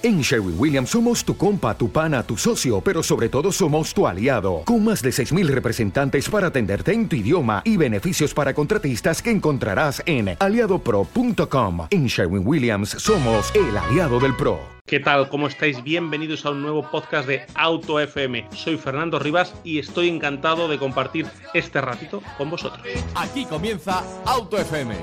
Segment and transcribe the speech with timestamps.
[0.00, 4.06] En Sherwin Williams somos tu compa, tu pana, tu socio, pero sobre todo somos tu
[4.06, 9.20] aliado, con más de 6.000 representantes para atenderte en tu idioma y beneficios para contratistas
[9.20, 11.88] que encontrarás en aliadopro.com.
[11.90, 14.60] En Sherwin Williams somos el aliado del PRO.
[14.86, 15.28] ¿Qué tal?
[15.28, 15.82] ¿Cómo estáis?
[15.82, 18.46] Bienvenidos a un nuevo podcast de Auto FM.
[18.54, 22.86] Soy Fernando Rivas y estoy encantado de compartir este ratito con vosotros.
[23.16, 24.94] Aquí comienza Auto FM.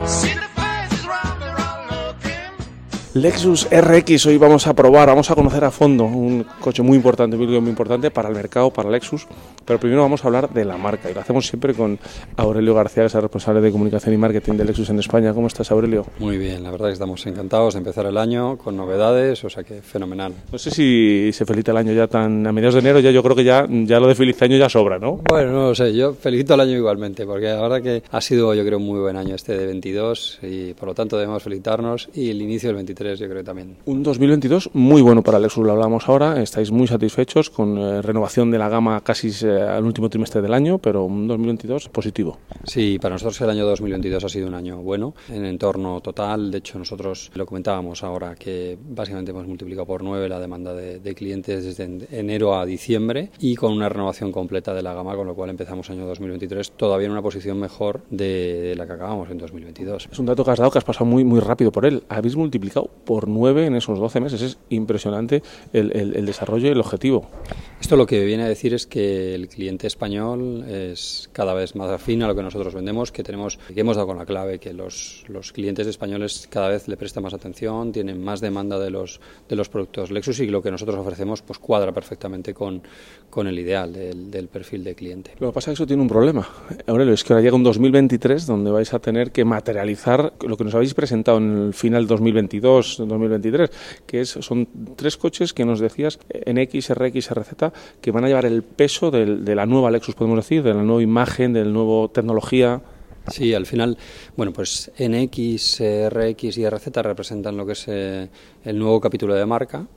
[3.16, 7.38] Lexus RX hoy vamos a probar, vamos a conocer a fondo un coche muy importante,
[7.38, 9.26] un muy importante para el mercado, para Lexus,
[9.64, 11.98] pero primero vamos a hablar de la marca y lo hacemos siempre con
[12.36, 15.34] Aurelio García, que es el responsable de comunicación y marketing de Lexus en España.
[15.34, 16.06] ¿Cómo estás, Aurelio?
[16.20, 19.64] Muy bien, la verdad que estamos encantados de empezar el año con novedades, o sea
[19.64, 20.34] que fenomenal.
[20.52, 23.24] No sé si se felicita el año ya tan a mediados de enero, ya yo
[23.24, 25.22] creo que ya, ya lo de feliz año ya sobra, ¿no?
[25.30, 28.54] Bueno, no lo sé, yo felicito el año igualmente, porque la verdad que ha sido
[28.54, 32.10] yo creo un muy buen año este de 22 y por lo tanto debemos felicitarnos
[32.14, 33.78] y el inicio del 23 yo creo también.
[33.86, 38.52] Un 2022 muy bueno para Lexus, lo hablamos ahora, estáis muy satisfechos con eh, renovación
[38.52, 42.40] de la gama casi eh, al último trimestre del año, pero un 2022 positivo.
[42.64, 46.58] Sí, para nosotros el año 2022 ha sido un año bueno en entorno total, de
[46.58, 51.64] hecho nosotros lo comentábamos ahora que básicamente hemos multiplicado por 9 la demanda de, clientes
[51.64, 55.50] desde enero a diciembre y con una renovación completa de la gama, con lo cual
[55.50, 60.10] empezamos año 2023 todavía en una posición mejor de, la que acabamos en 2022.
[60.12, 62.04] Es un dato que has dado que has pasado muy, muy rápido por él.
[62.10, 64.42] Habéis multiplicado por 9 en esos 12 meses.
[64.42, 65.44] Es impresionante
[65.74, 67.28] el, desarrollo y el objetivo.
[67.80, 71.90] Esto lo que viene a decir es que el cliente español es cada vez más
[71.90, 74.74] afín a lo que nosotros vendemos, que tenemos que hemos dado con la clave, que
[74.74, 79.20] los, los clientes españoles cada vez le prestan más atención, tienen más demanda de los,
[79.48, 82.82] de los productos Lexus y lo que nosotros ofrecemos pues cuadra perfectamente con,
[83.30, 85.32] con el ideal del, del perfil de cliente.
[85.40, 86.48] Lo que pasa es que eso tiene un problema,
[86.88, 90.64] Aurelio, es que ahora llega un 2023 donde vais a tener que materializar lo que
[90.64, 93.70] nos habéis presentado en el final 2022, 2023,
[94.06, 98.46] que es, son tres coches que nos decías, NX, RX, RZ, que van a llevar
[98.46, 102.08] el peso de la nueva Lexus, podemos decir, de la nueva imagen, de la nueva
[102.10, 102.82] tecnología.
[103.28, 103.98] Sí, al final,
[104.38, 108.30] bueno, pues NX, RX y RZ representan lo que es eh,
[108.64, 109.88] el nuevo capítulo de marca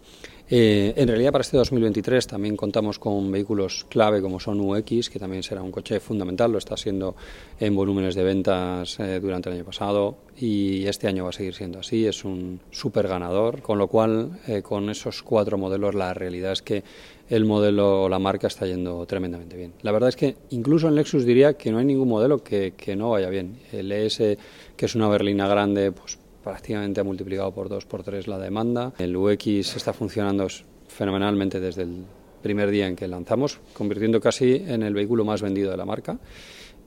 [0.50, 5.18] eh, en realidad para este 2023 también contamos con vehículos clave como son UX, que
[5.18, 7.16] también será un coche fundamental, lo está siendo
[7.60, 11.54] en volúmenes de ventas eh, durante el año pasado y este año va a seguir
[11.54, 16.14] siendo así, es un súper ganador, con lo cual eh, con esos cuatro modelos la
[16.14, 16.82] realidad es que
[17.28, 19.74] el modelo la marca está yendo tremendamente bien.
[19.82, 22.96] La verdad es que incluso en Lexus diría que no hay ningún modelo que, que
[22.96, 23.58] no vaya bien.
[23.70, 28.26] El ES, que es una berlina grande, pues prácticamente ha multiplicado por dos, por tres
[28.26, 28.94] la demanda.
[28.98, 30.46] El UX está funcionando
[30.88, 32.04] fenomenalmente desde el
[32.42, 36.18] primer día en que lanzamos, convirtiendo casi en el vehículo más vendido de la marca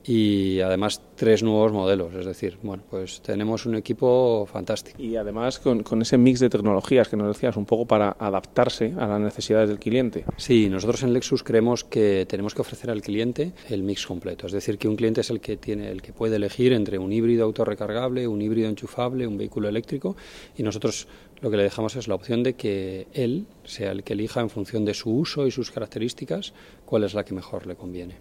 [0.04, 2.14] y además tres nuevos modelos.
[2.16, 5.02] Es decir, bueno, pues tenemos un equipo fantástico.
[5.02, 8.94] Y además con, con, ese mix de tecnologías que nos decías, un poco para adaptarse
[8.98, 10.26] a las necesidades del cliente.
[10.38, 14.48] Sí, nosotros en Lexus creemos que tenemos que ofrecer al cliente el mix completo.
[14.48, 17.12] Es decir, que un cliente es el que tiene, el que puede elegir entre un
[17.12, 20.16] híbrido autorrecargable, un híbrido enchufable, un vehículo eléctrico,
[20.58, 21.08] y nosotros
[21.42, 24.50] lo que le dejamos es la opción de que él sea el que elija en
[24.50, 26.54] función de su uso y sus características
[26.86, 28.16] cuál es la que mejor le conviene.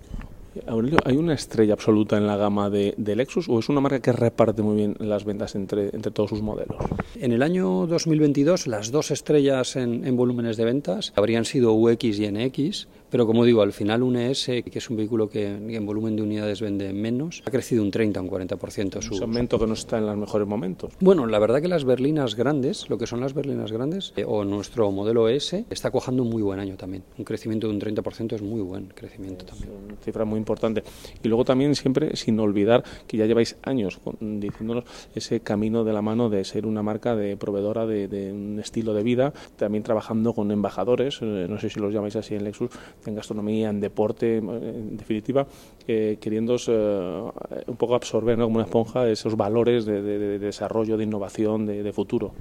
[0.67, 4.13] Aurelio, ¿hay una estrella absoluta en la gama de, Lexus o es una marca que
[4.13, 6.77] reparte muy bien las ventas entre, entre todos sus modelos?
[7.17, 12.19] En el año 2022 las dos estrellas en, en volúmenes de ventas habrían sido UX
[12.19, 15.87] y NX, pero como digo, al final un ES, que es un vehículo que en
[15.87, 19.15] volumen de unidades vende menos, ha crecido un 30 o un 40% su...
[19.15, 20.93] Un segmento que no está en los mejores momentos.
[21.01, 24.45] Bueno, la verdad que las berlinas grandes, lo que son las berlinas grandes, eh, o
[24.45, 27.03] nuestro modelo ES, está cojando un muy buen año también.
[27.19, 29.71] Un crecimiento de un 30% es muy buen crecimiento también.
[29.87, 30.85] Una cifra muy importante.
[31.23, 34.85] Y luego también siempre sin olvidar que ya lleváis años diciéndonos
[35.15, 38.95] ese camino de la mano de ser una marca de proveedora de, de un estilo
[38.95, 42.71] de vida, también trabajando con embajadores, eh, no sé si los llamáis así en Lexus,
[43.07, 45.47] en gastronomía, en deporte, en definitiva,
[45.87, 47.31] eh, queriendo eh,
[47.67, 52.33] un poco absorber como una esponja esos valores de, desarrollo, de innovación, de, futuro.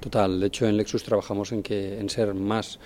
[0.00, 2.78] Total, de hecho en Lexus trabajamos en, que, en ser más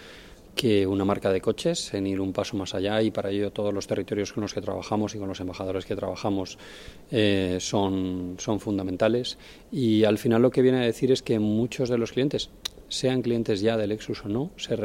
[0.54, 3.74] que una marca de coches, en ir un paso más allá y para ello todos
[3.74, 6.58] los territorios con los que trabajamos y con los embajadores que trabajamos
[7.10, 9.36] eh, son, son fundamentales
[9.72, 12.50] y al final lo que viene a decir es que muchos de los clientes
[12.94, 14.76] sean clientes ya de Lexus o no, se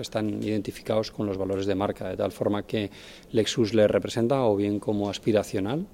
[0.00, 2.90] están identificados con los valores de marca, de tal forma que
[3.32, 5.86] Lexus les representa o bien como aspiracional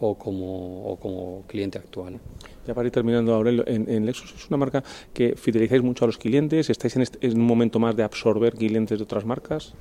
[0.00, 2.20] o, como, o como cliente actual.
[2.66, 4.82] Ya para ir terminando, Aurelio, en, Lexus es una marca
[5.12, 8.98] que fidelizáis mucho a los clientes, estáis en, en un momento más de absorber clientes
[8.98, 9.74] de otras marcas.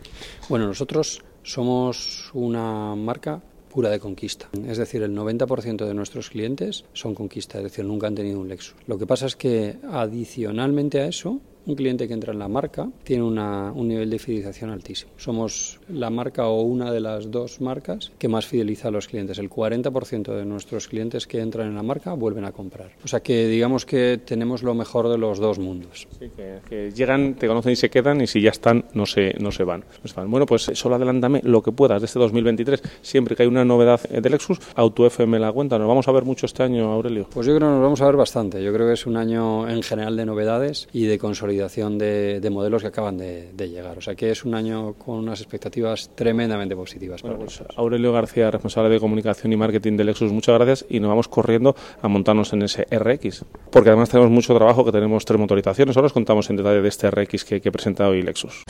[0.50, 4.50] Bueno, nosotros somos una marca pura de conquista.
[4.68, 8.48] Es decir, el 90% de nuestros clientes son conquista, es decir, nunca han tenido un
[8.48, 8.76] Lexus.
[8.88, 12.90] Lo que pasa es que adicionalmente a eso, un cliente que entra en la marca
[13.04, 15.12] tiene una, un nivel de fidelización altísimo.
[15.18, 19.38] Somos la marca o una de las dos marcas que más fideliza a los clientes.
[19.38, 22.92] El 40% de nuestros clientes que entran en la marca vuelven a comprar.
[23.04, 26.08] O sea que digamos que tenemos lo mejor de los dos mundos.
[26.18, 26.30] Sí,
[26.70, 29.64] que, llegan, te conocen y se quedan y si ya están no se, no se
[29.64, 29.84] van.
[30.28, 32.82] Bueno, pues solo adelántame lo que puedas de este 2023.
[33.02, 35.78] Siempre que hay una novedad de Lexus, AutoFM la cuenta.
[35.78, 37.28] ¿Nos vamos a ver mucho este año, Aurelio?
[37.34, 38.64] Pues yo creo que nos vamos a ver bastante.
[38.64, 42.82] Yo creo que es un año en general de novedades y de consolidación de, modelos
[42.82, 43.98] que acaban de, llegar.
[43.98, 47.22] O sea que es un año con unas expectativas tremendamente positivas.
[47.22, 51.10] para pues, Aurelio García, responsable de comunicación y marketing de Lexus, muchas gracias y nos
[51.10, 53.46] vamos corriendo a montarnos en ese RX.
[53.72, 55.96] Porque además tenemos mucho trabajo, que tenemos tres motorizaciones.
[55.98, 58.64] Ahora os contamos en detalle de este RX que, que presenta hoy Lexus.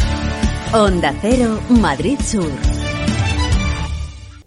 [0.74, 2.87] Onda Cero, Madrid Sur.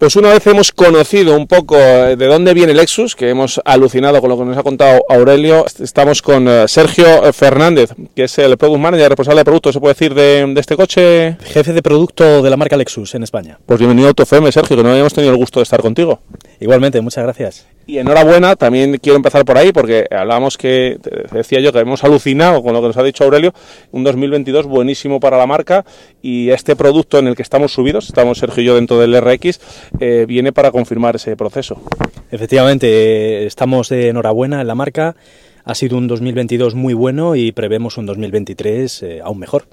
[0.00, 4.18] Pues una vez hemos conocido un poco eh, de dónde viene Lexus, que hemos alucinado
[4.22, 8.56] con lo que nos ha contado Aurelio, estamos con eh, Sergio Fernández, que es el
[8.56, 11.36] Product Manager, responsable de producto, se puede decir, de, este coche.
[11.44, 13.58] Jefe de producto de la marca Lexus en España.
[13.66, 16.20] Pues bienvenido a TOFM, Sergio, que no habíamos tenido el gusto de estar contigo.
[16.60, 17.66] Igualmente, muchas gracias.
[17.86, 20.98] Y enhorabuena, también quiero empezar por ahí, porque hablábamos que,
[21.32, 23.52] decía yo, que hemos alucinado con lo que nos ha dicho Aurelio,
[23.90, 25.84] un 2022 buenísimo para la marca
[26.22, 29.60] y este producto en el que estamos subidos, estamos Sergio y yo dentro del RX,
[29.98, 31.80] eh, viene para confirmar ese proceso.
[32.30, 35.16] Efectivamente, eh, estamos de enhorabuena en la marca.
[35.64, 39.64] Ha sido un 2022 muy bueno y prevemos un 2023 eh, aún mejor.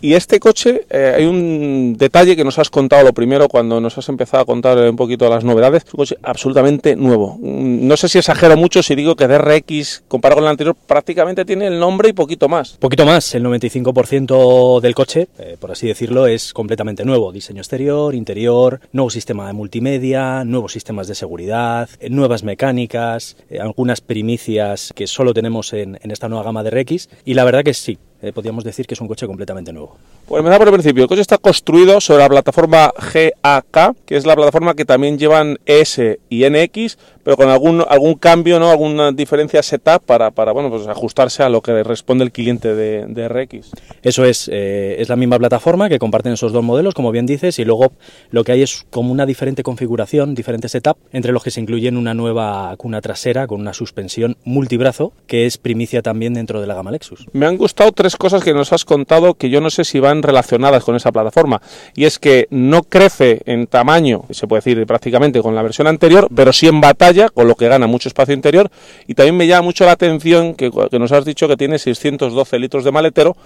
[0.00, 3.96] Y este coche, eh, hay un detalle que nos has contado lo primero cuando nos
[3.98, 5.84] has empezado a contar un poquito las novedades.
[5.86, 7.36] Es un coche absolutamente nuevo.
[7.40, 11.44] Mm, no sé si exagero mucho si digo que DRX, comparado con el anterior, prácticamente
[11.44, 12.72] tiene el nombre y poquito más.
[12.78, 13.34] Poquito más.
[13.34, 17.32] El 95% del coche, eh, por así decirlo, es completamente nuevo.
[17.32, 24.00] Diseño exterior, interior, nuevo sistema de multimedia, nuevos sistemas de seguridad, eh, nuevas mecánicas, algunas
[24.00, 27.08] primicias que solo tenemos en, en esta nueva gama de RX.
[27.24, 29.96] Y la verdad que sí, eh, podríamos decir que es un coche completamente nuevo.
[30.26, 31.02] Pues empezar por el principio.
[31.02, 35.58] El coche está construido sobre la plataforma GAK, que es la plataforma que también llevan
[35.66, 38.70] S y NX, pero con algún, algún cambio, ¿no?
[38.70, 43.06] alguna diferencia setup para, para bueno, pues ajustarse a lo que responde el cliente de,
[43.06, 43.70] de RX.
[44.02, 47.58] Eso es, eh, es la misma plataforma que comparten esos dos modelos, como bien dices,
[47.58, 47.92] y luego
[48.30, 51.96] lo que hay es como una diferente configuración, diferente setup, entre los que se incluyen
[51.96, 56.74] una nueva cuna trasera con una suspensión multibrazo, que es primicia también dentro de la
[56.74, 57.26] gama Lexus.
[57.32, 60.22] Me han gustado tres cosas que nos has contado que yo no sé si van
[60.22, 61.60] relacionadas con esa plataforma,
[61.94, 66.28] y es que no crece en tamaño, se puede decir prácticamente con la versión anterior,
[66.34, 68.70] pero sí en batalla con lo que gana mucho espacio interior.
[69.06, 72.84] Y también me llama mucho la atención que, nos has dicho que tiene 612 litros
[72.84, 73.36] de maletero,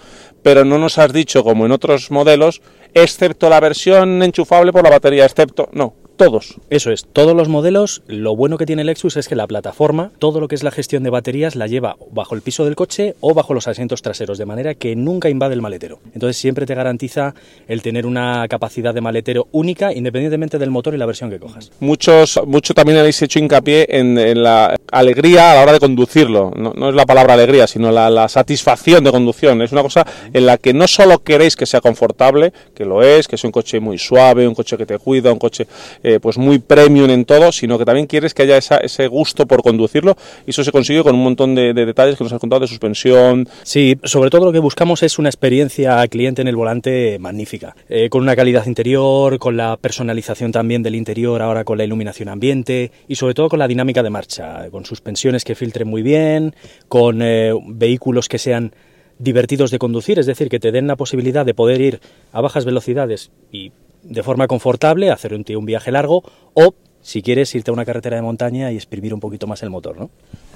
[0.43, 2.63] pero no nos has dicho, como en otros modelos,
[2.93, 6.57] excepto la versión enchufable por la batería, excepto, no, todos.
[6.71, 10.41] Eso es, todos los modelos, lo bueno que tiene Lexus es que la plataforma, todo
[10.41, 13.35] lo que es la gestión de baterías la lleva bajo el piso del coche o
[13.35, 15.99] bajo los asientos traseros, de manera que nunca invade el maletero.
[16.15, 17.35] Entonces siempre te garantiza
[17.69, 21.71] el tener una capacidad de maletero única independientemente del motor y la versión que cojas.
[21.81, 26.53] Muchos, mucho también habéis hecho hincapié en, la alegría a la hora de conducirlo.
[26.57, 29.63] No, es la palabra alegría, sino la, la, satisfacción de conducción.
[29.63, 33.29] Es una cosa en la que no solo queréis que sea confortable, que lo es,
[33.29, 35.67] que es un coche muy suave, un coche que te cuida, un coche
[36.05, 39.62] eh, pues muy premium en todo, sino que también quieres que haya ese gusto por
[39.62, 40.17] conducirlo
[40.47, 43.49] y eso se consigue con un montón de, detalles que nos has contado de suspensión.
[43.62, 48.11] Sí, sobre todo lo que buscamos es una experiencia cliente en el volante magnífica, eh,
[48.11, 52.93] con una calidad interior, con la personalización también del interior, ahora con la iluminación ambiente
[53.08, 56.55] y sobre todo con la dinámica de marcha, con suspensiones que filtren muy bien,
[56.87, 58.75] con eh, vehículos que sean
[59.19, 62.01] divertidos de conducir, es decir, que te den la posibilidad de poder ir
[62.32, 63.73] a bajas velocidades y
[64.05, 66.23] de forma confortable, hacer un, un viaje largo
[66.55, 69.69] o si quieres irte a una carretera de montaña y exprimir un poquito más el
[69.69, 70.11] motor, ¿no?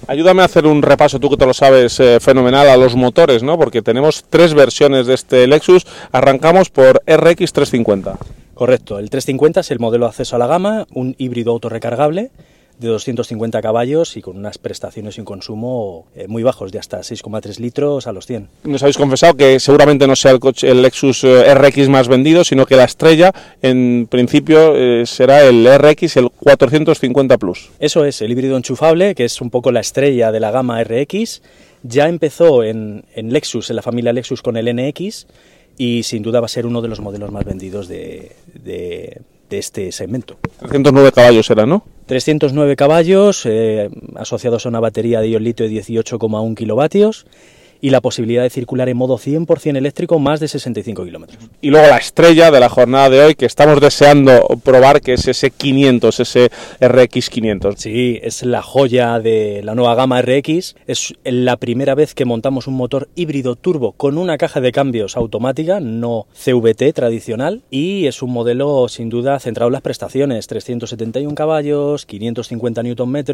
[0.07, 3.43] Ayúdame a hacer un repaso, tú que te lo sabes eh, fenomenal, a los motores,
[3.43, 3.59] ¿no?
[3.59, 5.87] Porque tenemos tres versiones de este Lexus.
[6.11, 8.17] Arrancamos por RX 350.
[8.55, 12.31] Correcto, el 350 es el modelo de acceso a la gama, un híbrido autorrecargable
[12.79, 16.99] de 250 caballos y con unas prestaciones y un consumo eh, muy bajos, de hasta
[17.01, 18.49] 6,3 litros a los 100.
[18.65, 22.45] Nos habéis confesado que seguramente no sea el, coche, el Lexus eh, RX más vendido,
[22.45, 23.33] sino que la estrella
[23.63, 27.71] en principio eh, será el RX, el 450 Plus.
[27.81, 31.43] Eso es, el híbrido enchufable, que es un poco la estrella de la gama RX.
[31.83, 35.27] Ya empezó en, en Lexus, en la familia Lexus con el NX
[35.79, 39.93] y sin duda va a ser uno de los modelos más vendidos de, de, este
[39.93, 40.37] segmento.
[40.59, 41.85] 309 caballos era, ¿no?
[42.09, 47.27] 309 caballos eh, asociados a una batería de ion litio de 18,1 kilovatios
[47.81, 51.39] y la posibilidad de circular en modo 100% eléctrico más de 65 kilómetros.
[51.61, 55.29] Y luego la estrella de la jornada de hoy que estamos deseando probar, que es
[55.29, 57.75] ese 500, ese RX 500.
[57.79, 60.77] Sí, es la joya de la nueva gama RX.
[60.87, 65.17] Es la primera vez que montamos un motor híbrido turbo con una caja de cambios
[65.17, 71.35] automática, no CVT tradicional, y es un modelo sin duda centrado en las prestaciones, 371
[71.35, 73.25] caballos, 550 Nm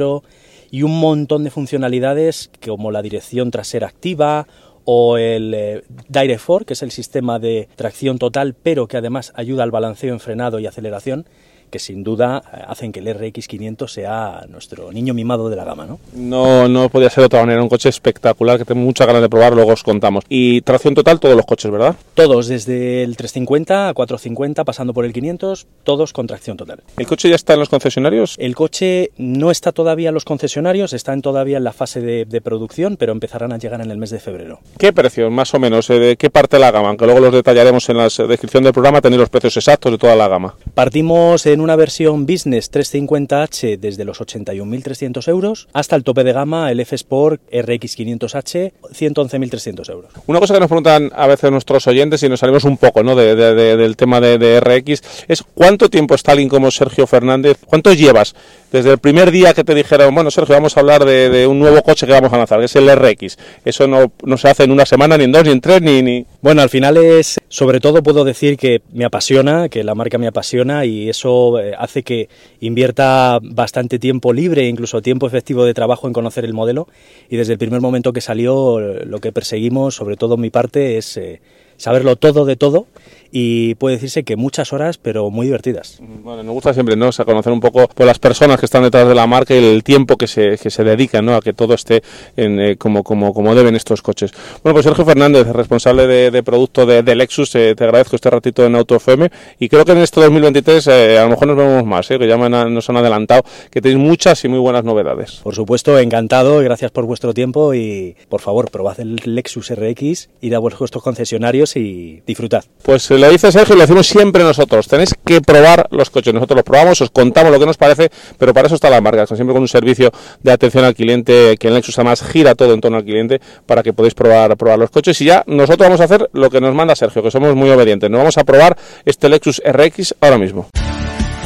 [0.75, 4.49] y un montón de funcionalidades como la dirección trasera activa
[4.85, 9.33] o el eh, Direct 4, que es el sistema de tracción total, pero que además
[9.37, 11.27] ayuda al balanceo en frenado y aceleración
[11.75, 15.87] que sin duda eh, hacen que el RX500 sea nuestro niño mimado de la gama,
[15.87, 15.99] ¿no?
[16.15, 19.29] No, no podía ser de otra manera, un coche espectacular que tengo muchas ganas de
[19.29, 20.23] probar, luego os contamos.
[20.29, 21.97] Y tracción total todos los coches, ¿verdad?
[22.15, 26.79] Todos, desde el 350 a 450, pasando por el 500, todos con tracción total.
[26.97, 28.37] ¿El coche ya está en los concesionarios?
[28.39, 32.41] El coche no está todavía en los concesionarios, están todavía en la fase de, de
[32.41, 34.61] producción, pero empezarán a llegar en el mes de febrero.
[34.79, 35.91] ¿Qué precio, más o menos?
[35.91, 36.91] eh, ¿De qué parte de la gama?
[36.91, 40.15] Aunque luego los detallaremos en la descripción del programa, tenéis los precios exactos de toda
[40.15, 40.55] la gama.
[40.75, 46.71] Partimos en una versión Business 350H desde los 81.300 euros hasta el tope de gama,
[46.71, 50.11] el F Sport RX500H, 111.300 euros.
[50.27, 53.15] Una cosa que nos preguntan a veces nuestros oyentes y nos salimos un poco ¿no?
[53.17, 57.07] de, de- de- del tema de, de RX es cuánto tiempo está alguien como Sergio
[57.07, 58.35] Fernández, cuánto llevas
[58.75, 61.81] desde el primer día que te dijeron, bueno Sergio, vamos a hablar de, un nuevo
[61.85, 63.39] coche que vamos a lanzar, que es el RX.
[63.65, 66.03] Eso no, se hace en una semana, ni en dos, ni en tres, ni...
[66.03, 66.27] ni...
[66.43, 70.27] Bueno, al final es, sobre todo puedo decir que me apasiona, que la marca me
[70.27, 72.29] apasiona y eso eh, hace que
[72.59, 76.89] invierta bastante tiempo libre, incluso tiempo efectivo de trabajo en conocer el modelo
[77.31, 81.17] y desde el primer momento que salió lo que perseguimos, sobre todo mi parte, es
[81.17, 81.41] eh,
[81.77, 82.89] saberlo todo de todo
[83.31, 85.99] y puede decirse que muchas horas, pero muy divertidas.
[86.01, 87.09] Bueno, nos gusta siempre ¿no?
[87.09, 89.65] O sea, conocer un poco pues, las personas que están detrás de la marca y
[89.65, 91.35] el tiempo que se, que se dedican ¿no?
[91.35, 92.03] a que todo esté
[92.37, 94.33] en, eh, como, como, como deben estos coches.
[94.63, 98.31] Bueno, pues Sergio Fernández, responsable de, de producto de, de Lexus, eh, te agradezco este
[98.31, 101.57] ratito en Auto FM y creo que en este 2023 eh, a lo mejor nos
[101.57, 102.19] vemos más, ¿eh?
[102.19, 105.41] que ya han- nos han adelantado que tenéis muchas y muy buenas novedades.
[105.43, 110.53] Por supuesto, encantado, gracias por vuestro tiempo y por favor, probad el Lexus RX, id
[110.55, 112.65] a vuestros concesionarios y disfrutad.
[112.83, 114.87] Pues eh, lo dice Sergio y lo decimos siempre nosotros.
[114.87, 116.35] Tenéis que probar los coches.
[116.35, 119.27] Nosotros los probamos, os contamos lo que nos parece, pero para eso está la marca.
[119.27, 120.13] Siempre con un servicio
[120.43, 123.83] de atención al cliente que en Lexus además gira todo en torno al cliente para
[123.83, 125.19] que podáis probar, probar los coches.
[125.23, 128.11] Y ya nosotros vamos a hacer lo que nos manda Sergio, que somos muy obedientes.
[128.11, 130.69] Nos vamos a probar este Lexus RX ahora mismo.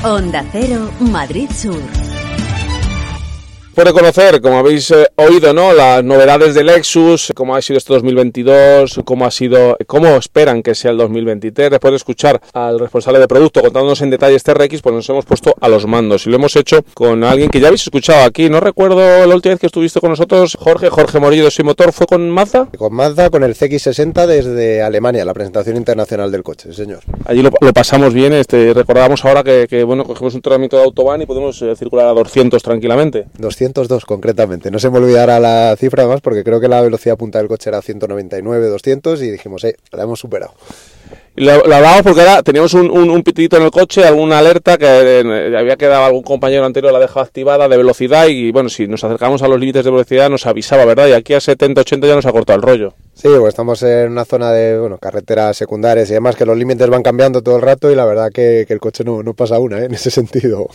[0.03, 2.08] Onda Cero, Madrid Sur.
[3.79, 5.73] Puede conocer, como habéis eh, oído, ¿no?
[5.73, 10.75] las novedades de Lexus, cómo ha sido este 2022, cómo ha sido, cómo esperan que
[10.75, 11.71] sea el 2023.
[11.71, 15.25] Después de escuchar al responsable de producto contándonos en detalle este RX, pues nos hemos
[15.25, 18.51] puesto a los mandos y lo hemos hecho con alguien que ya habéis escuchado aquí.
[18.51, 22.09] No recuerdo la última vez que estuviste con nosotros, Jorge, Jorge Morillo de Motor, ¿fue
[22.09, 22.67] con Mazda?
[22.77, 27.05] Con Mazda, con el CX60 desde Alemania, la presentación internacional del coche, señor.
[27.27, 30.83] Allí lo, lo pasamos bien, este, recordábamos ahora que, que, bueno, cogemos un tratamiento de
[30.83, 33.27] autobahn y podemos eh, circular a 200 tranquilamente.
[33.73, 34.71] 202 concretamente.
[34.71, 37.71] No se me olvidará la cifra además porque creo que la velocidad punta del coche
[37.71, 40.55] era 199, 200 y dijimos, eh, la hemos superado.
[41.37, 44.87] Lo, lo hablábamos porque teníamos un, un, un pitidito en el coche, alguna alerta que
[44.87, 49.05] eh, había quedado algún compañero anterior, la dejado activada de velocidad y bueno, si nos
[49.05, 51.07] acercamos a los límites de velocidad nos avisaba, ¿verdad?
[51.07, 52.95] Y aquí a 70, 80 ya nos ha cortado el rollo.
[53.15, 56.89] Sí, pues estamos en una zona de bueno, carreteras secundarias y demás que los límites
[56.89, 59.59] van cambiando todo el rato y la verdad que, que el coche no, no pasa
[59.59, 59.85] una ¿eh?
[59.87, 60.69] en ese sentido.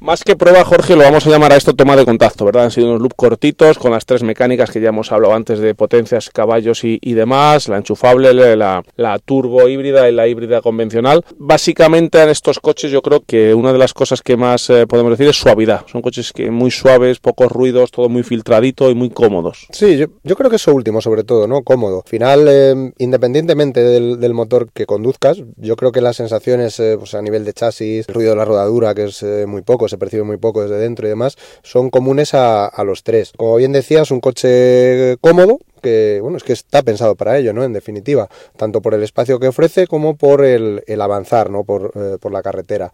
[0.00, 2.64] Más que prueba, Jorge, lo vamos a llamar a esto toma de contacto, ¿verdad?
[2.64, 5.74] Han sido unos loop cortitos con las tres mecánicas que ya hemos hablado antes de
[5.74, 11.24] potencias, caballos y, y demás, la enchufable, la, la turbo híbrida y la híbrida convencional.
[11.38, 15.12] Básicamente en estos coches yo creo que una de las cosas que más eh, podemos
[15.12, 15.84] decir es suavidad.
[15.86, 19.66] Son coches que muy suaves, pocos ruidos, todo muy filtradito y muy cómodos.
[19.70, 21.62] Sí, yo, creo que eso último sobre todo, ¿no?
[21.62, 22.02] Cómodo.
[22.04, 26.96] Al final, eh, independientemente del, del, motor que conduzcas, yo creo que las sensaciones eh,
[26.98, 29.88] pues a nivel de chasis, el ruido de la rodadura, que es eh, muy poco,
[29.88, 33.32] se percibe muy poco desde dentro y demás, son comunes a, a los tres.
[33.36, 37.64] Como bien decías, un coche cómodo, que bueno es que está pensado para ello no
[37.64, 41.92] en definitiva tanto por el espacio que ofrece como por el, el avanzar no por,
[41.94, 42.92] eh, por la carretera.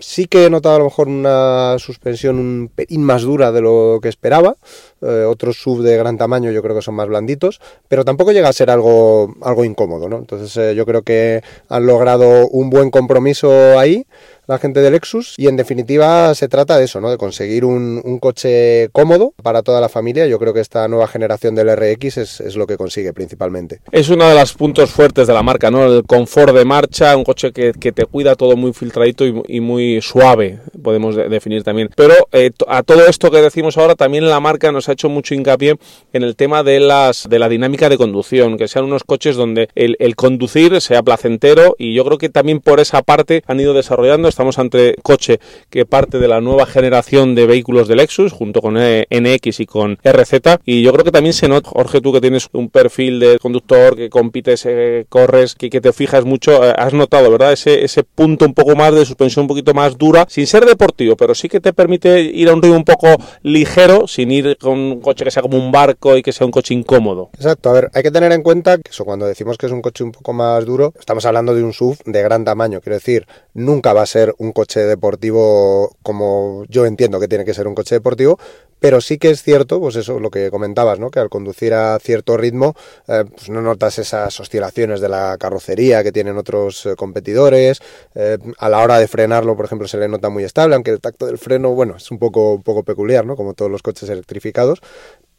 [0.00, 4.00] Sí que he notado a lo mejor una suspensión un pelín más dura de lo
[4.02, 4.56] que esperaba
[5.02, 8.48] eh, otros sub de gran tamaño yo creo que son más blanditos pero tampoco llega
[8.48, 12.90] a ser algo algo incómodo no entonces eh, yo creo que han logrado un buen
[12.90, 14.06] compromiso ahí
[14.46, 17.10] la gente de Lexus y en definitiva se trata de eso, ¿no?
[17.10, 20.26] De conseguir un, un coche cómodo para toda la familia.
[20.26, 23.80] Yo creo que esta nueva generación del RX es, es lo que consigue principalmente.
[23.92, 25.84] Es uno de los puntos fuertes de la marca, ¿no?
[25.86, 29.60] El confort de marcha, un coche que, que te cuida todo muy filtradito y, y
[29.60, 31.90] muy suave, podemos de, definir también.
[31.96, 35.34] Pero eh, a todo esto que decimos ahora, también la marca nos ha hecho mucho
[35.34, 35.76] hincapié
[36.12, 39.68] en el tema de las de la dinámica de conducción, que sean unos coches donde
[39.74, 43.74] el, el conducir sea placentero y yo creo que también por esa parte han ido
[43.74, 45.38] desarrollando, estamos ante coche
[45.70, 49.66] que parte de la nueva generación de vehículos de Lexus, junto con eh, NX y
[49.66, 53.20] con RZ, y yo creo que también se nota, Jorge, tú que tienes un perfil
[53.20, 57.52] de conductor, que compites, eh, corres, que, te fijas mucho, eh, has notado, ¿verdad?
[57.52, 61.16] Ese, ese punto un poco más de suspensión un poquito más dura, sin ser deportivo,
[61.16, 63.08] pero sí que te permite ir a un ritmo un poco
[63.42, 66.50] ligero, sin ir con un coche que sea como un barco y que sea un
[66.50, 67.30] coche incómodo.
[67.34, 69.80] Exacto, a ver, hay que tener en cuenta que eso cuando decimos que es un
[69.80, 73.26] coche un poco más duro, estamos hablando de un SUV de gran tamaño, quiero decir,
[73.52, 77.74] nunca va a ser un coche deportivo como yo entiendo que tiene que ser un
[77.74, 78.38] coche deportivo,
[78.84, 81.10] pero sí que es cierto, pues eso, lo que comentabas, ¿no?
[81.10, 82.74] Que al conducir a cierto ritmo,
[83.08, 87.80] eh, pues no notas esas oscilaciones de la carrocería que tienen otros eh, competidores.
[88.14, 91.00] Eh, a la hora de frenarlo, por ejemplo, se le nota muy estable, aunque el
[91.00, 93.36] tacto del freno, bueno, es un poco, un poco peculiar, ¿no?
[93.36, 94.82] Como todos los coches electrificados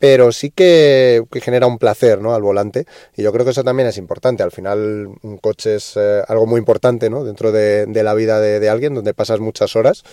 [0.06, 2.36] pero sí que, genera un placer ¿no?
[2.36, 2.86] al volante
[3.18, 4.44] y yo creo que eso también es importante.
[4.44, 7.24] Al final un coche es eh, algo muy importante ¿no?
[7.24, 10.04] dentro de, de la vida de, de, alguien donde pasas muchas horas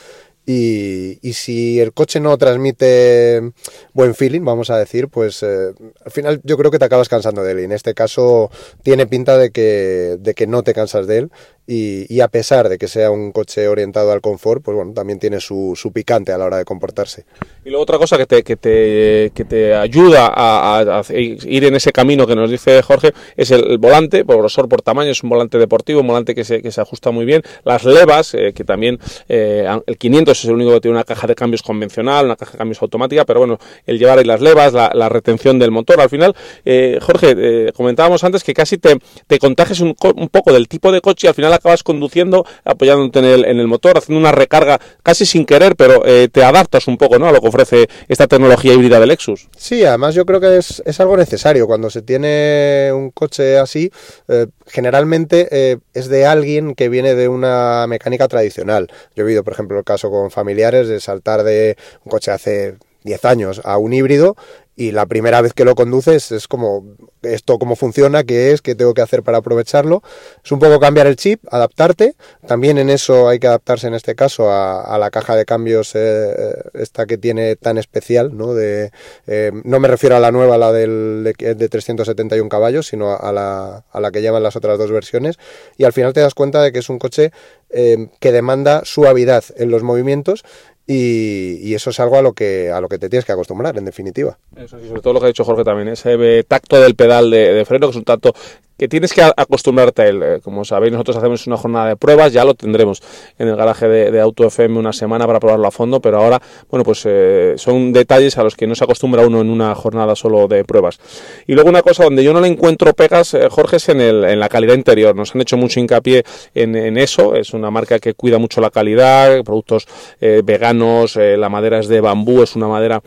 [0.44, 3.52] y, y, si el coche no transmite
[3.92, 5.72] buen feeling, vamos a decir, pues eh,
[6.04, 7.61] al final yo creo que te acabas cansando de él.
[7.61, 8.50] Y en este caso
[8.82, 11.32] tiene pinta de que, de que no te cansas de él.
[11.64, 15.21] Y, y, a pesar de que sea un coche orientado al confort, pues bueno, también
[15.21, 17.25] tiene su, su picante a la hora de comportarse.
[17.64, 21.92] Y luego otra cosa que te, que te, que te ayuda a, ir en ese
[21.92, 25.57] camino que nos dice Jorge es el, volante, por grosor, por tamaño, es un volante
[25.57, 27.42] deportivo, un volante que se, que se ajusta muy bien.
[27.64, 31.28] Las levas, eh, que también eh, el 500 es el único que tiene una caja
[31.28, 34.73] de cambios convencional, una caja de cambios automática, pero bueno, el llevar ahí las levas,
[34.73, 39.38] la, la retención del motor, al final, eh, Jorge, comentábamos antes que casi te, te
[39.38, 43.25] contagias un, un, poco del tipo de coche y al final acabas conduciendo, apoyándote en
[43.25, 47.18] el, en el motor, haciendo una recarga casi sin querer, pero te adaptas un poco
[47.18, 47.28] ¿no?
[47.28, 49.49] a lo que ofrece esta tecnología híbrida de Lexus.
[49.56, 51.66] Sí, además yo creo que es, es algo necesario.
[51.66, 53.90] Cuando se tiene un coche así,
[54.28, 58.88] eh, generalmente eh, es de alguien que viene de una mecánica tradicional.
[59.14, 62.76] Yo he visto, por ejemplo, el caso con familiares de saltar de un coche hace
[63.04, 64.37] 10 años a un híbrido
[64.74, 68.74] y la primera vez que lo conduces es como esto cómo funciona, qué es, qué
[68.74, 70.02] tengo que hacer para aprovecharlo.
[70.42, 72.14] Es un poco cambiar el chip, adaptarte.
[72.46, 76.54] También en eso hay que adaptarse en este caso a, la caja de cambios eh,
[76.74, 78.54] esta que tiene tan especial, ¿no?
[78.54, 78.92] De,
[79.26, 83.30] eh, no me refiero a la nueva, la del, de, de 371 caballos, sino a
[83.30, 85.38] la, a la que llevan las otras dos versiones.
[85.76, 87.30] Y al final te das cuenta de que es un coche
[87.74, 90.44] eh, que demanda suavidad en los movimientos
[90.87, 93.77] y, y, eso es algo a lo que a lo que te tienes que acostumbrar
[93.79, 94.38] en definitiva.
[94.57, 97.53] Eso sí sobre todo lo que ha dicho Jorge también ese tacto del pedal de,
[97.53, 98.35] de freno que es un tacto
[98.76, 100.22] que tienes que acostumbrarte a él.
[100.22, 103.02] Eh, como sabéis, nosotros hacemos una jornada de pruebas, ya lo tendremos
[103.38, 106.85] en el garaje de, Auto FM una semana para probarlo a fondo, pero ahora, bueno,
[106.85, 110.46] pues eh, son detalles a los que no se acostumbra uno en una jornada solo
[110.48, 111.00] de pruebas.
[111.46, 114.24] Y luego una cosa donde yo no le encuentro pegas, eh, Jorge, es en, el,
[114.24, 115.14] en, la calidad interior.
[115.16, 117.35] Nos han hecho mucho hincapié en, eso.
[117.35, 119.87] Es una marca que cuida mucho la calidad, productos
[120.20, 123.02] eh, veganos, la madera es de bambú, es una madera...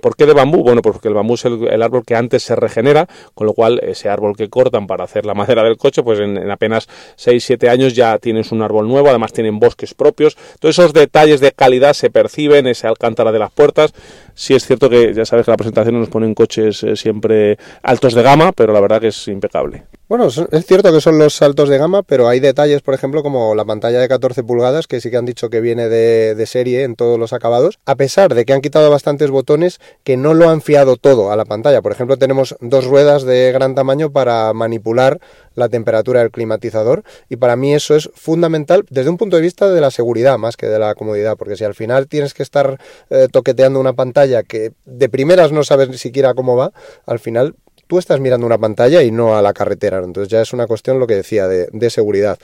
[0.00, 0.62] ¿Por qué de bambú?
[0.62, 3.80] Bueno, pues porque el bambú es el, árbol que antes se regenera, con lo cual
[3.82, 7.68] ese árbol que cortan para hacer la madera del coche, pues en, en apenas 6-7
[7.68, 10.36] años ya tienes un árbol nuevo, además tienen bosques propios.
[10.60, 13.92] Todos esos detalles de calidad se perciben, ese alcántara de las puertas.
[14.34, 18.14] Sí es cierto que ya sabes que la presentación nos ponen coches eh, siempre altos
[18.14, 19.84] de gama, pero la verdad que es impecable.
[20.08, 23.54] Bueno, es cierto que son los saltos de gama, pero hay detalles, por ejemplo, como
[23.54, 26.82] la pantalla de 14 pulgadas, que sí que han dicho que viene de, de, serie
[26.82, 30.50] en todos los acabados, a pesar de que han quitado bastantes botones que no lo
[30.50, 31.80] han fiado todo a la pantalla.
[31.80, 35.18] Por ejemplo, tenemos dos ruedas de gran tamaño para manipular
[35.54, 39.70] la temperatura del climatizador y para mí eso es fundamental desde un punto de vista
[39.70, 42.78] de la seguridad más que de la comodidad, porque si al final tienes que estar
[43.10, 46.72] eh, toqueteando una pantalla que de primeras no sabes ni siquiera cómo va,
[47.06, 47.54] al final
[47.86, 49.98] tú estás mirando una pantalla y no a la carretera.
[49.98, 52.38] Entonces ya es una cuestión, lo que decía, de, de seguridad.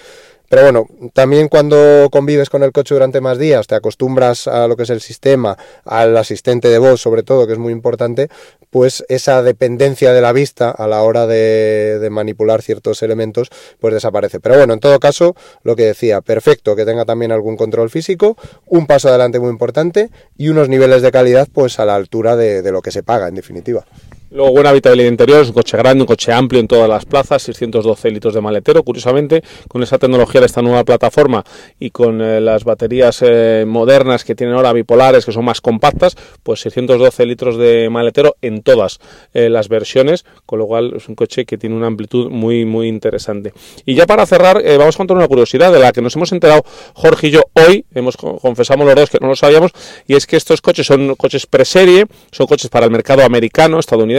[0.48, 4.76] Pero bueno, también cuando convives con el coche durante más días, te acostumbras a lo
[4.76, 8.28] que es el sistema, al asistente de voz sobre todo, que es muy importante,
[8.70, 13.94] pues esa dependencia de la vista a la hora de, de, manipular ciertos elementos, pues
[13.94, 14.40] desaparece.
[14.40, 18.36] Pero bueno, en todo caso, lo que decía, perfecto que tenga también algún control físico,
[18.66, 22.62] un paso adelante muy importante y unos niveles de calidad pues a la altura de,
[22.62, 23.84] de lo que se paga en definitiva.
[24.30, 27.40] Luego buena habitabilidad interior, es un coche grande, un coche amplio en todas las plazas,
[27.44, 31.44] 612 litros de maletero, curiosamente, con esa tecnología de esta nueva plataforma
[31.80, 36.14] y con eh, las baterías eh, modernas que tienen ahora bipolares, que son más compactas,
[36.42, 39.00] pues 612 litros de maletero en todas
[39.32, 42.86] eh, las versiones, con lo cual es un coche que tiene una amplitud muy, muy
[42.86, 43.54] interesante.
[43.86, 46.66] Y ya para cerrar, vamos a contar una curiosidad de la que nos hemos enterado
[46.92, 49.70] Jorge y yo hoy, hemos confesamos los dos que no lo sabíamos,
[50.06, 54.17] y es que estos coches son coches preserie, son coches para el mercado americano, estadounidense,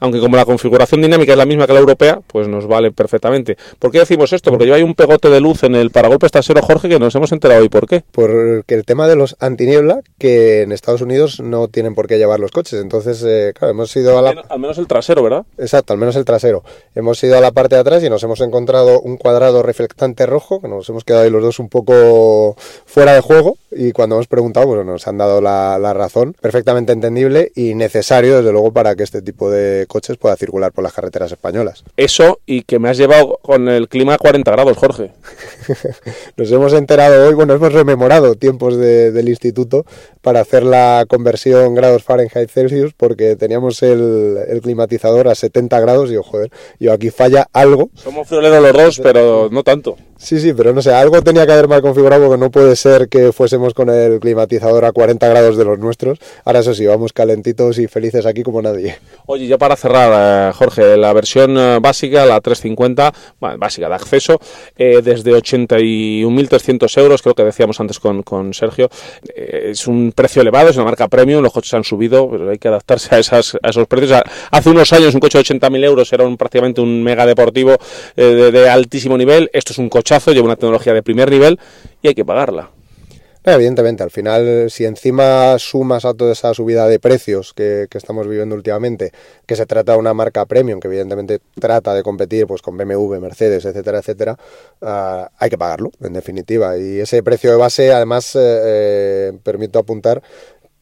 [0.00, 3.56] aunque como la configuración dinámica es la misma que la europea, pues nos vale perfectamente.
[3.78, 4.50] ¿Por qué decimos esto?
[4.50, 7.32] Porque lleva ahí un pegote de luz en el paragolpes trasero, Jorge, que nos hemos
[7.32, 7.68] enterado hoy.
[7.68, 8.02] ¿Por qué?
[8.12, 12.40] Porque el tema de los antiniebla, que en Estados Unidos no tienen por qué llevar
[12.40, 12.80] los coches.
[12.80, 14.42] Entonces, eh, claro, hemos ido a la...
[14.48, 15.44] Al menos el trasero, ¿verdad?
[15.58, 16.62] Exacto, al menos el trasero.
[16.94, 20.60] Hemos ido a la parte de atrás y nos hemos encontrado un cuadrado reflectante rojo,
[20.60, 24.26] que nos hemos quedado ahí los dos un poco fuera de juego y cuando hemos
[24.26, 28.94] preguntado, bueno, nos han dado la, la razón, perfectamente entendible y necesario, desde luego, para
[28.94, 31.84] que este tipo de coches pueda circular por las carreteras españolas.
[31.96, 35.12] Eso y que me has llevado con el clima a 40 grados, Jorge.
[36.36, 39.84] Nos hemos enterado hoy, bueno, hemos rememorado tiempos del instituto
[40.22, 46.14] para hacer la conversión grados Fahrenheit Celsius porque teníamos el, climatizador a 70 grados y
[46.14, 47.90] yo, joder, yo aquí falla algo.
[47.94, 49.96] Somos frioleros los dos, pero no tanto.
[50.18, 53.08] Sí, sí, pero no sé, algo tenía que haber mal configurado porque no puede ser
[53.08, 56.18] que fuésemos con el climatizador a 40 grados de los nuestros.
[56.44, 58.98] Ahora eso sí, vamos calentitos y felices aquí como nadie.
[59.28, 63.12] Oye, ya para cerrar, eh, Jorge, la versión eh, básica, la 350,
[63.58, 64.38] básica de acceso,
[64.76, 68.88] eh, desde 81.300 euros, creo que decíamos antes con, con Sergio,
[69.34, 72.68] es un precio elevado, es una marca premium, los coches han subido, pero hay que
[72.68, 74.22] adaptarse a, esas, a esos precios.
[74.50, 77.76] Hace unos años un coche de 80.000 euros era un, prácticamente un mega deportivo
[78.14, 81.58] de, de altísimo nivel, esto es un coche lleva una tecnología de primer nivel
[82.02, 82.70] y hay que pagarla.
[83.48, 88.56] Evidentemente, al final, si encima sumas a toda esa subida de precios que, estamos viviendo
[88.56, 89.12] últimamente,
[89.46, 93.20] que se trata de una marca premium, que evidentemente trata de competir pues, con BMW,
[93.20, 94.36] Mercedes, etcétera, etcétera,
[94.82, 96.76] ah, hay que pagarlo, en definitiva.
[96.76, 100.24] Y ese precio de base, además, eh, eh, permito apuntar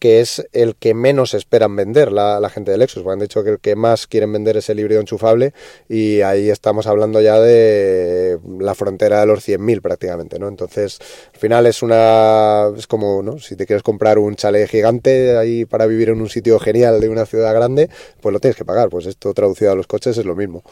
[0.04, 3.06] que es el que menos esperan vender la, gente de Lexus.
[3.06, 5.54] han dicho que el que más quieren vender es el híbrido enchufable
[5.88, 10.48] y ahí estamos hablando ya de la frontera de los 100.000 prácticamente, ¿no?
[10.48, 10.98] Entonces,
[11.32, 12.70] al final es una...
[12.76, 13.38] es como, ¿no?
[13.38, 17.08] Si te quieres comprar un chalet gigante ahí para vivir en un sitio genial de
[17.08, 17.88] una ciudad grande,
[18.20, 18.90] pues lo tienes que pagar.
[18.90, 20.62] Pues esto traducido a los coches es lo mismo.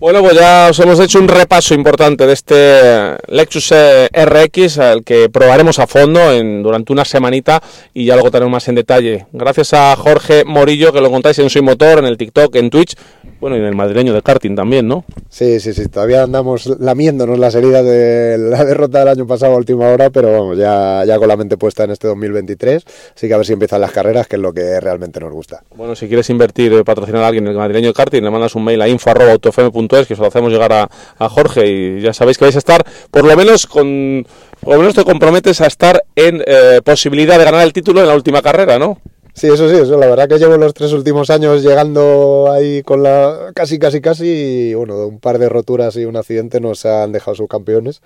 [0.00, 5.04] Bueno, pues ya os hemos hecho un repaso importante de este Lexus eh, RX, al
[5.04, 9.26] que probaremos a fondo en, durante una semanita y ya luego tenemos más en detalle.
[9.30, 12.94] Gracias a Jorge Morillo, que lo contáis en Soy Motor, en el TikTok, en Twitch,
[13.42, 15.04] bueno, y en el madrileño de karting también, ¿no?
[15.28, 19.56] Sí, sí, sí, todavía andamos lamiéndonos las heridas de la derrota del año pasado a
[19.58, 22.84] última hora, pero vamos, ya, ya con la mente puesta en este 2023,
[23.16, 25.62] así que a ver si empiezan las carreras, que es lo que realmente nos gusta.
[25.76, 28.54] Bueno, si quieres invertir, eh, patrocinar a alguien en el madrileño de karting, le mandas
[28.54, 32.44] un mail a info.autofm.com es que os hacemos llegar a, Jorge y ya sabéis que
[32.44, 34.26] vais a estar, por lo menos con,
[34.60, 38.08] por lo menos te comprometes a estar en eh, posibilidad de ganar el título en
[38.08, 38.98] la última carrera, ¿no?
[39.34, 39.96] Sí, eso sí, eso.
[39.96, 44.26] La verdad que llevo los tres últimos años llegando ahí con la casi, casi, casi.
[44.26, 48.02] Y bueno, un par de roturas y un accidente nos han dejado subcampeones.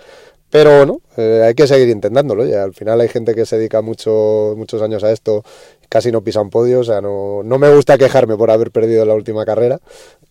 [0.51, 2.47] Pero bueno, eh, hay que seguir intentándolo.
[2.47, 2.63] Ya.
[2.63, 5.43] Al final hay gente que se dedica mucho, muchos años a esto,
[5.89, 6.81] casi no pisan podio.
[6.81, 9.81] O sea, no, no me gusta quejarme por haber perdido la última carrera.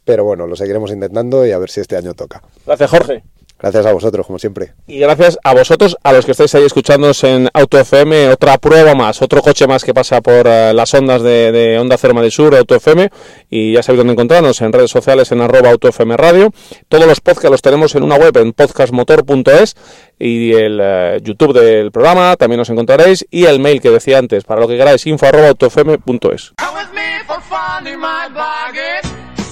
[0.05, 2.41] Pero bueno, lo seguiremos intentando y a ver si este año toca.
[2.65, 3.23] Gracias, Jorge.
[3.63, 4.73] Gracias a vosotros, como siempre.
[4.87, 8.93] Y gracias a vosotros, a los que estáis ahí escuchándonos en Auto FM, otra prueba
[8.93, 12.53] más, otro coche más que pasa por eh, las ondas de, Onda Cerma del Sur,
[12.55, 13.09] Auto FM,
[13.49, 16.51] y ya sabéis dónde encontrarnos, en redes sociales, en arroba Auto FM Radio.
[16.89, 19.75] Todos los podcasts los tenemos en una web, en podcastmotor.es,
[20.19, 24.43] y el eh, YouTube del programa también os encontraréis, y el mail que decía antes,
[24.43, 26.53] para lo que queráis, info arroba autofm.es.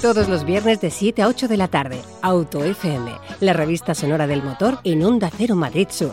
[0.02, 2.02] Todos los viernes de 7 a 8 de la tarde.
[2.22, 6.12] Auto FM, la revista sonora del motor en Onda Cero Madrid Sur.